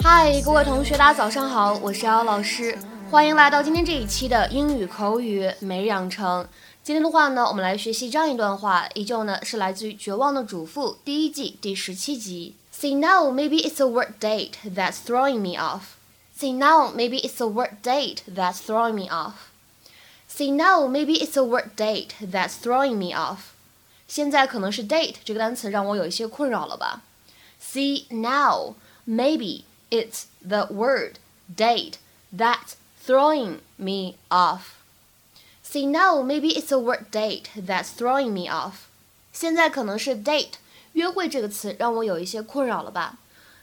[0.00, 2.78] 嗨，各位同学，大家早上好，我是姚老师，
[3.10, 6.46] 欢迎来到今天这一期的英语口语每日养成。
[6.82, 12.54] 今天的话呢，我们来学习这样一段话，依旧呢是来自于《绝望的主妇》第一季第十七集。
[12.72, 15.97] See now, maybe it's a work date that's throwing me off.
[16.37, 19.51] See now, maybe it's a work date that's throwing me off.
[20.27, 23.51] See now, maybe it's a work date that's throwing me off.
[24.07, 27.01] 现在可能是 date 这个单词让我有一些困扰了吧？
[27.61, 28.75] See now,
[29.07, 31.13] maybe it's the word
[31.55, 31.93] date
[32.35, 32.73] that's
[33.05, 34.75] throwing me off.
[35.63, 38.87] See now, maybe it's a work date that's throwing me off.
[39.31, 40.53] 现在可能是 date
[40.93, 43.17] 约会这个词让我有一些困扰了吧？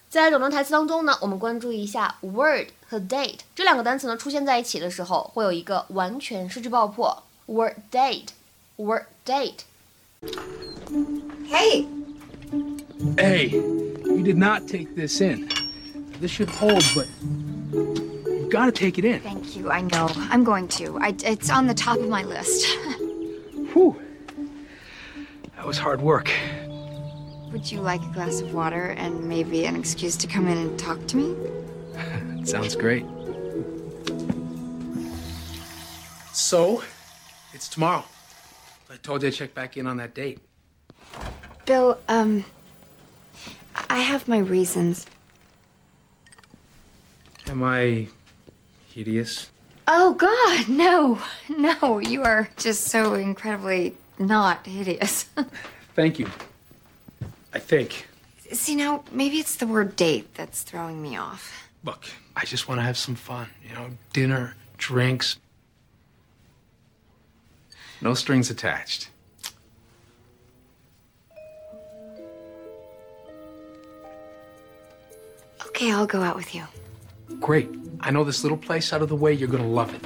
[0.09, 7.23] 在整段台词当中呢，我们关注一下 word 和 date 这两个单词呢出现在一起的时候，会有一个完全失去爆破。
[7.47, 8.29] word date,
[8.77, 9.61] word date。
[11.49, 11.87] Hey,
[13.17, 15.49] Hey, you did not take this in.
[16.21, 17.07] This should hold, but
[17.73, 19.21] you gotta take it in.
[19.21, 19.71] thank you.
[19.71, 20.09] I know.
[20.31, 20.99] I'm going to.
[20.99, 22.67] I, it's on the top of my list.
[23.73, 23.97] Whew.
[25.57, 26.31] That was hard work.
[27.56, 30.78] Would you like a glass of water and maybe an excuse to come in and
[30.78, 31.38] talk to me?
[32.46, 33.06] Sounds great.
[36.34, 36.84] So,
[37.54, 38.04] it's tomorrow.
[38.90, 40.40] I told you to check back in on that date.
[41.66, 42.44] Bill, um,
[43.90, 45.06] I have my reasons.
[47.48, 48.10] Am I
[48.90, 49.50] hideous?
[49.88, 51.22] Oh, God, no.
[51.58, 55.30] No, you are just so incredibly not hideous.
[55.96, 56.28] Thank you.
[57.55, 58.09] I think.
[58.53, 61.69] See, now, maybe it's the word date that's throwing me off.
[61.85, 63.49] Look, I just want to have some fun.
[63.67, 65.37] You know, dinner, drinks.
[68.01, 69.09] No strings attached.
[75.67, 76.65] Okay, I'll go out with you.
[77.41, 77.69] Great.
[78.01, 79.33] I know this little place out of the way.
[79.33, 80.03] You're gonna love it.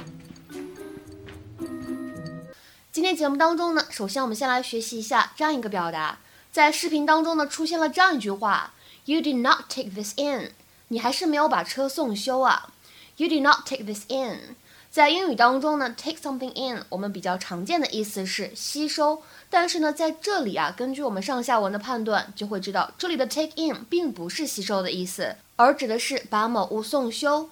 [2.91, 6.17] 今天节目当中呢，首先我们先来学习一下这样一个表达，
[6.52, 8.74] 在视频当中呢出现了这样一句话
[9.04, 10.52] ：You did not take this in，
[10.88, 12.72] 你还是没有把车送修啊。
[13.16, 14.56] You did not take this in。
[14.90, 27.48] 在英语当中呢，take something in，我们比较常见的意思是吸收，但是呢，在这里啊，根据我们上下文的判断，就会知道这里的 take in 并不是吸收的意思，而指的是把某物送修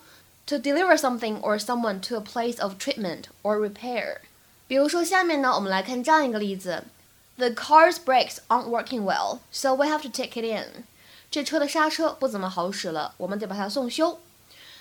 [0.46, 4.16] ，to deliver something or someone to a place of treatment or repair。
[4.66, 6.82] 比如说，下面呢，我们来看这样一个例子
[7.38, 10.84] ：The car's brakes aren't working well, so we have to take it in。
[11.30, 14.18] 这车的刹车不怎么好使了，我们得把它送修。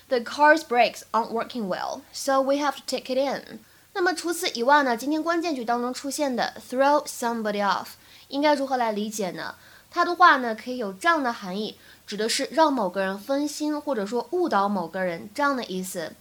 [0.08, 3.60] The car's brakes aren't working well, so we have to take it in。
[3.94, 7.90] 那么除此以外呢，今天关键句当中出现的 throw somebody off
[8.30, 9.56] 应该如何来理解呢？
[9.92, 11.76] 它的话呢，可以有这样的含义，
[12.06, 16.14] 指的是让某个人分心，或者说误导某个人这样的意思。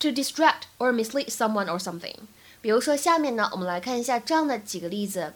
[0.00, 2.16] To distract or mislead someone or something。
[2.60, 5.34] 比如说，下面呢，我们来看一下这样的几个例子。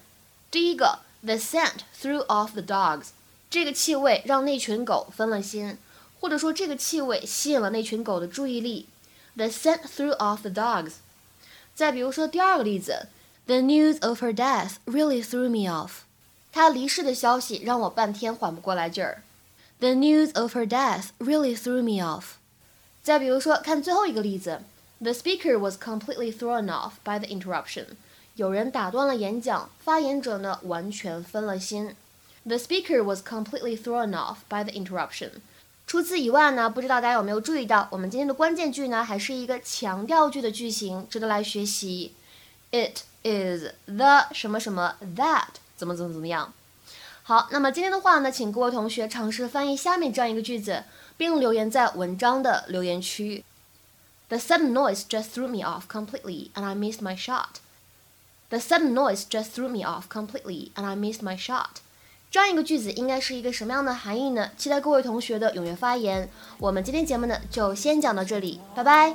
[0.50, 3.08] 第一个，the scent threw off the dogs，
[3.50, 5.78] 这个气味让那群狗分了心，
[6.20, 8.86] 或者说这个气味吸引了那群狗的注意力。
[9.34, 10.92] The scent threw off the dogs。
[11.74, 13.08] 再比如说第二个例子
[13.46, 15.90] ，the news of her death really threw me off，
[16.52, 19.22] 她离世的消息让我半天缓不过来劲儿。
[19.78, 22.36] The news of her death really threw me off。
[23.02, 24.62] 再比如说，看最后一个例子。
[24.98, 27.96] The speaker was completely thrown off by the interruption.
[28.36, 31.96] 有人打断了演讲，发言者呢完全分了心。
[32.44, 35.30] The speaker was completely thrown off by the interruption.
[35.86, 42.12] 除此以外呢，不知道大家有没有注意到，我们今天的关键句呢还是一个强调句的句型，值得来学习。
[42.72, 46.52] It is the 什么什么 that 怎么怎么怎么样。
[47.22, 50.84] 好，那么今天的话呢，请各位同学尝试翻译下面这样一个句子，
[51.16, 53.42] 并留言在文章的留言区。
[54.28, 57.60] The sudden noise just threw me off completely, and I missed my shot.
[58.48, 61.80] The sudden noise just threw me off completely, and I missed my shot.
[62.30, 64.50] 这样一个句子应该是一个什么样的含义呢？
[64.56, 66.28] 期待各位同学的踊跃发言。
[66.58, 69.14] 我们今天节目呢就先讲到这里，拜拜。